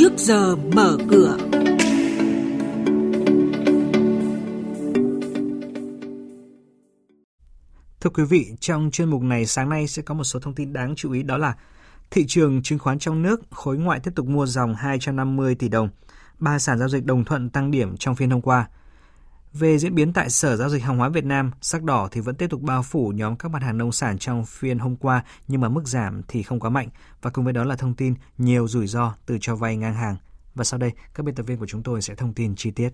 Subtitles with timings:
[0.00, 1.36] trước giờ mở cửa.
[8.00, 10.72] Thưa quý vị, trong chuyên mục này sáng nay sẽ có một số thông tin
[10.72, 11.54] đáng chú ý đó là
[12.10, 15.88] thị trường chứng khoán trong nước khối ngoại tiếp tục mua dòng 250 tỷ đồng.
[16.38, 18.68] Ba sàn giao dịch đồng thuận tăng điểm trong phiên hôm qua.
[19.52, 22.34] Về diễn biến tại Sở Giao dịch Hàng hóa Việt Nam, sắc đỏ thì vẫn
[22.34, 25.60] tiếp tục bao phủ nhóm các mặt hàng nông sản trong phiên hôm qua nhưng
[25.60, 26.88] mà mức giảm thì không quá mạnh.
[27.22, 30.16] Và cùng với đó là thông tin nhiều rủi ro từ cho vay ngang hàng.
[30.54, 32.90] Và sau đây, các biên tập viên của chúng tôi sẽ thông tin chi tiết.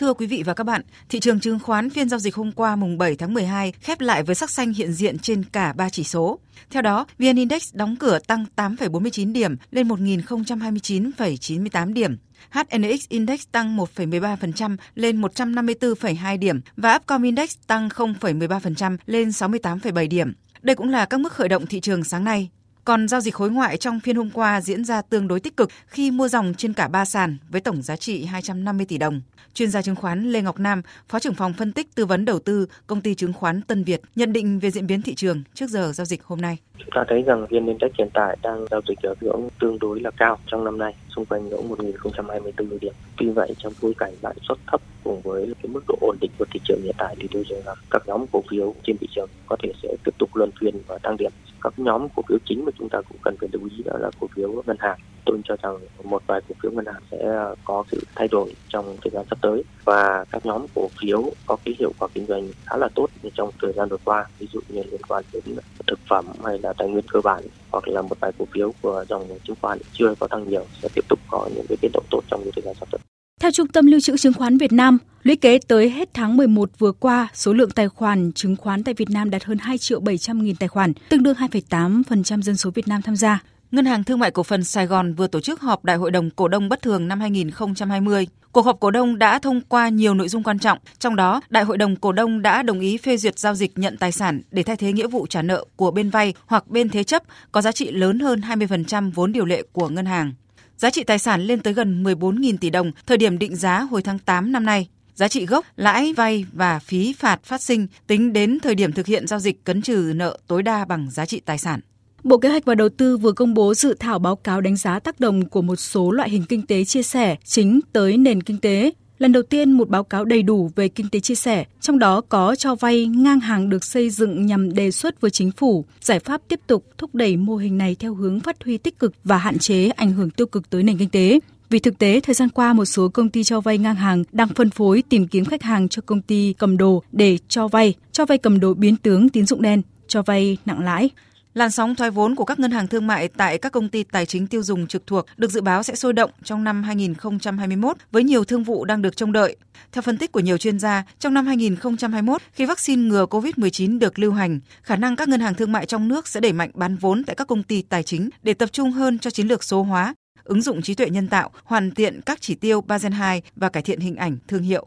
[0.00, 2.76] Thưa quý vị và các bạn, thị trường chứng khoán phiên giao dịch hôm qua
[2.76, 6.04] mùng 7 tháng 12 khép lại với sắc xanh hiện diện trên cả 3 chỉ
[6.04, 6.38] số.
[6.70, 12.16] Theo đó, VN Index đóng cửa tăng 8,49 điểm lên 1.029,98 điểm.
[12.50, 20.32] HNX Index tăng 1,13% lên 154,2 điểm và Upcom Index tăng 0,13% lên 68,7 điểm.
[20.62, 22.50] Đây cũng là các mức khởi động thị trường sáng nay.
[22.90, 25.70] Còn giao dịch khối ngoại trong phiên hôm qua diễn ra tương đối tích cực
[25.86, 29.20] khi mua dòng trên cả ba sàn với tổng giá trị 250 tỷ đồng.
[29.54, 32.38] Chuyên gia chứng khoán Lê Ngọc Nam, Phó trưởng phòng phân tích tư vấn đầu
[32.38, 35.70] tư công ty chứng khoán Tân Việt nhận định về diễn biến thị trường trước
[35.70, 36.58] giờ giao dịch hôm nay.
[36.80, 40.00] Chúng ta thấy rằng vn index hiện tại đang giao dịch ở ngưỡng tương đối
[40.00, 42.92] là cao trong năm nay, xung quanh ngưỡng 1024 điểm.
[43.16, 46.30] Tuy vậy trong bối cảnh lãi suất thấp cùng với cái mức độ ổn định
[46.38, 49.06] của thị trường hiện tại thì tôi cho rằng các nhóm cổ phiếu trên thị
[49.10, 51.30] trường có thể sẽ tiếp tục luân phiên và tăng điểm.
[51.60, 54.10] Các nhóm cổ phiếu chính mà chúng ta cũng cần phải lưu ý đó là
[54.20, 54.98] cổ phiếu ngân hàng.
[55.24, 57.18] Tôi cho rằng một vài cổ phiếu ngân hàng sẽ
[57.64, 61.56] có sự thay đổi trong thời gian sắp tới và các nhóm cổ phiếu có
[61.64, 64.48] cái hiệu quả kinh doanh khá là tốt như trong thời gian vừa qua, ví
[64.52, 65.42] dụ như liên quan đến
[65.86, 69.04] thực phẩm hay là tài nguyên cơ bản hoặc là một vài cổ phiếu của
[69.08, 72.04] dòng chứng khoán chưa có tăng nhiều sẽ tiếp tục có những cái biến động
[72.10, 72.98] tốt trong những thời gian sắp tới.
[73.40, 76.70] Theo Trung tâm Lưu trữ Chứng khoán Việt Nam, lũy kế tới hết tháng 11
[76.78, 80.00] vừa qua, số lượng tài khoản chứng khoán tại Việt Nam đạt hơn 2 triệu
[80.00, 83.42] 700 nghìn tài khoản, tương đương 2,8% dân số Việt Nam tham gia.
[83.70, 86.30] Ngân hàng Thương mại Cổ phần Sài Gòn vừa tổ chức họp Đại hội đồng
[86.30, 88.26] cổ đông bất thường năm 2020.
[88.52, 91.64] Cuộc họp cổ đông đã thông qua nhiều nội dung quan trọng, trong đó Đại
[91.64, 94.62] hội đồng cổ đông đã đồng ý phê duyệt giao dịch nhận tài sản để
[94.62, 97.22] thay thế nghĩa vụ trả nợ của bên vay hoặc bên thế chấp
[97.52, 100.32] có giá trị lớn hơn 20% vốn điều lệ của ngân hàng.
[100.76, 104.02] Giá trị tài sản lên tới gần 14.000 tỷ đồng thời điểm định giá hồi
[104.02, 104.88] tháng 8 năm nay.
[105.14, 109.06] Giá trị gốc, lãi vay và phí phạt phát sinh tính đến thời điểm thực
[109.06, 111.80] hiện giao dịch cấn trừ nợ tối đa bằng giá trị tài sản.
[112.24, 114.98] Bộ Kế hoạch và Đầu tư vừa công bố dự thảo báo cáo đánh giá
[114.98, 118.58] tác động của một số loại hình kinh tế chia sẻ chính tới nền kinh
[118.58, 118.90] tế.
[119.18, 122.20] Lần đầu tiên một báo cáo đầy đủ về kinh tế chia sẻ, trong đó
[122.20, 126.20] có cho vay ngang hàng được xây dựng nhằm đề xuất với chính phủ giải
[126.20, 129.36] pháp tiếp tục thúc đẩy mô hình này theo hướng phát huy tích cực và
[129.36, 131.40] hạn chế ảnh hưởng tiêu cực tới nền kinh tế.
[131.70, 134.48] Vì thực tế, thời gian qua một số công ty cho vay ngang hàng đang
[134.48, 138.26] phân phối tìm kiếm khách hàng cho công ty cầm đồ để cho vay, cho
[138.26, 141.10] vay cầm đồ biến tướng tín dụng đen, cho vay nặng lãi.
[141.54, 144.26] Làn sóng thoái vốn của các ngân hàng thương mại tại các công ty tài
[144.26, 148.24] chính tiêu dùng trực thuộc được dự báo sẽ sôi động trong năm 2021 với
[148.24, 149.56] nhiều thương vụ đang được trông đợi.
[149.92, 154.18] Theo phân tích của nhiều chuyên gia, trong năm 2021, khi vaccine ngừa COVID-19 được
[154.18, 156.96] lưu hành, khả năng các ngân hàng thương mại trong nước sẽ đẩy mạnh bán
[156.96, 159.82] vốn tại các công ty tài chính để tập trung hơn cho chiến lược số
[159.82, 160.14] hóa,
[160.44, 163.82] ứng dụng trí tuệ nhân tạo, hoàn thiện các chỉ tiêu Basel II và cải
[163.82, 164.86] thiện hình ảnh thương hiệu.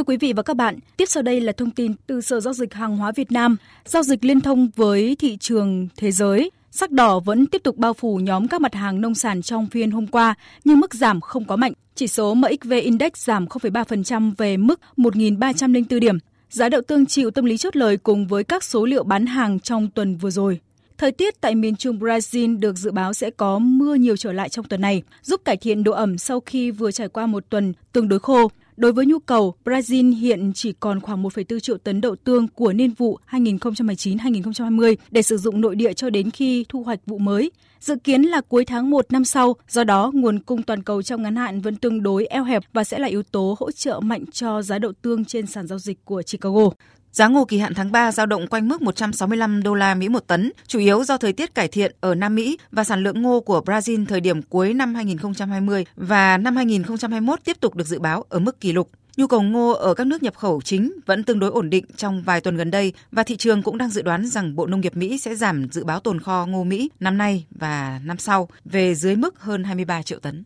[0.00, 2.54] Thưa quý vị và các bạn, tiếp sau đây là thông tin từ Sở Giao
[2.54, 6.50] dịch Hàng hóa Việt Nam, giao dịch liên thông với thị trường thế giới.
[6.70, 9.90] Sắc đỏ vẫn tiếp tục bao phủ nhóm các mặt hàng nông sản trong phiên
[9.90, 10.34] hôm qua,
[10.64, 11.72] nhưng mức giảm không có mạnh.
[11.94, 16.18] Chỉ số MXV Index giảm 0,3% về mức 1.304 điểm.
[16.50, 19.60] Giá đậu tương chịu tâm lý chốt lời cùng với các số liệu bán hàng
[19.60, 20.60] trong tuần vừa rồi.
[20.98, 24.48] Thời tiết tại miền Trung Brazil được dự báo sẽ có mưa nhiều trở lại
[24.48, 27.72] trong tuần này, giúp cải thiện độ ẩm sau khi vừa trải qua một tuần
[27.92, 28.50] tương đối khô.
[28.80, 32.72] Đối với nhu cầu, Brazil hiện chỉ còn khoảng 1,4 triệu tấn đậu tương của
[32.72, 37.50] niên vụ 2019-2020 để sử dụng nội địa cho đến khi thu hoạch vụ mới.
[37.80, 41.22] Dự kiến là cuối tháng 1 năm sau, do đó nguồn cung toàn cầu trong
[41.22, 44.24] ngắn hạn vẫn tương đối eo hẹp và sẽ là yếu tố hỗ trợ mạnh
[44.32, 46.70] cho giá đậu tương trên sàn giao dịch của Chicago.
[47.12, 50.26] Giá ngô kỳ hạn tháng 3 giao động quanh mức 165 đô la Mỹ một
[50.26, 53.40] tấn, chủ yếu do thời tiết cải thiện ở Nam Mỹ và sản lượng ngô
[53.40, 58.24] của Brazil thời điểm cuối năm 2020 và năm 2021 tiếp tục được dự báo
[58.28, 58.90] ở mức kỷ lục.
[59.16, 62.22] Nhu cầu ngô ở các nước nhập khẩu chính vẫn tương đối ổn định trong
[62.22, 64.96] vài tuần gần đây và thị trường cũng đang dự đoán rằng Bộ Nông nghiệp
[64.96, 68.94] Mỹ sẽ giảm dự báo tồn kho ngô Mỹ năm nay và năm sau về
[68.94, 70.44] dưới mức hơn 23 triệu tấn.